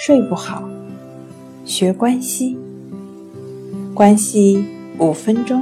[0.00, 0.62] 睡不好，
[1.64, 2.56] 学关系，
[3.92, 4.64] 关系
[4.96, 5.60] 五分钟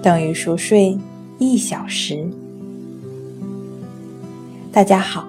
[0.00, 0.96] 等于熟睡
[1.36, 2.24] 一小时。
[4.70, 5.26] 大家好，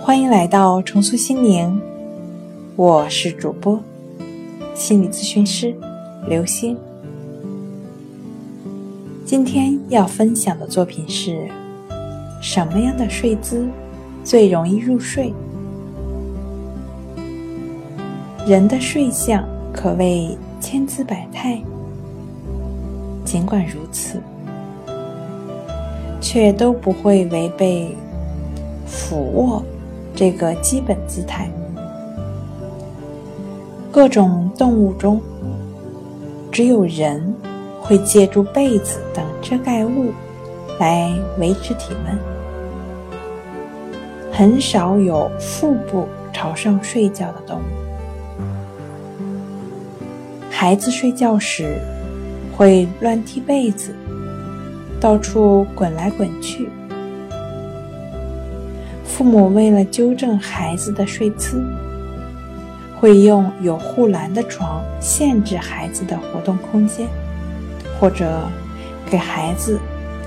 [0.00, 1.80] 欢迎来到重塑心灵，
[2.74, 3.80] 我是主播
[4.74, 5.72] 心理咨询师
[6.28, 6.76] 刘星。
[9.24, 11.48] 今天要分享的作品是
[12.42, 13.68] 什么样的睡姿？
[14.24, 15.32] 最容易入睡。
[18.46, 21.60] 人的睡相可谓千姿百态，
[23.24, 24.20] 尽管如此，
[26.20, 27.92] 却都不会违背
[28.86, 29.64] 俯卧
[30.14, 31.50] 这个基本姿态。
[33.90, 35.20] 各种动物中，
[36.52, 37.34] 只有人
[37.80, 40.12] 会借助被子等遮盖物
[40.78, 42.16] 来维持体温。
[44.30, 47.85] 很少有腹部朝上睡觉的动物。
[50.58, 51.78] 孩子睡觉时
[52.56, 53.94] 会乱踢被子，
[54.98, 56.70] 到处滚来滚去。
[59.04, 61.62] 父母为了纠正孩子的睡姿，
[62.98, 67.06] 会用有护栏的床限制孩子的活动空间，
[68.00, 68.48] 或者
[69.10, 69.78] 给孩子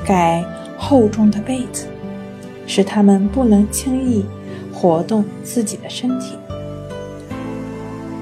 [0.05, 0.45] 盖
[0.77, 1.87] 厚重的被子。
[2.67, 4.23] 使他们不能轻易
[4.71, 6.35] 活动自己的身体。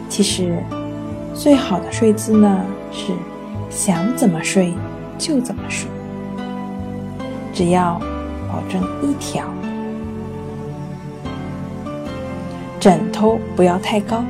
[0.07, 0.63] 其实，
[1.37, 3.13] 最好的睡姿呢是
[3.69, 4.73] 想怎么睡
[5.19, 5.87] 就怎么睡，
[7.53, 8.01] 只要
[8.49, 9.45] 保证一条：
[12.79, 14.23] 枕头不要太高。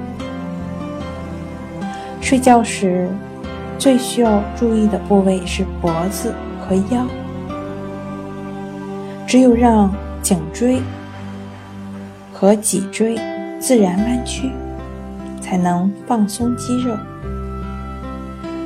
[2.19, 3.09] 睡觉时
[3.79, 7.07] 最需要注意的部位是脖子和腰，
[9.25, 9.89] 只有让。
[10.19, 10.81] 颈椎
[12.33, 13.15] 和脊椎
[13.61, 14.51] 自然弯曲，
[15.47, 16.93] 才能放松肌肉。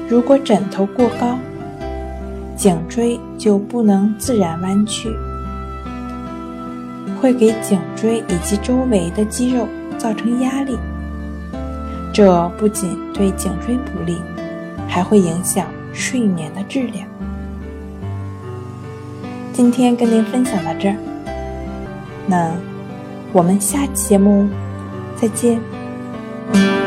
[0.09, 1.37] 如果枕头过高，
[2.55, 5.15] 颈椎就不能自然弯曲，
[7.21, 9.67] 会给颈椎以及周围的肌肉
[9.99, 10.75] 造成压力。
[12.11, 14.17] 这不仅对颈椎不利，
[14.87, 17.07] 还会影响睡眠的质量。
[19.53, 20.95] 今天跟您分享到这儿。
[22.25, 22.51] 那
[23.31, 24.49] 我们下期节目
[25.15, 25.61] 再见。
[26.53, 26.80] Thank you.